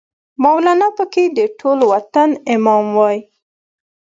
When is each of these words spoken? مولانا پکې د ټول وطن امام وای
مولانا 0.43 0.89
پکې 0.97 1.23
د 1.37 1.39
ټول 1.59 1.79
وطن 1.91 2.29
امام 2.53 2.85
وای 2.97 3.17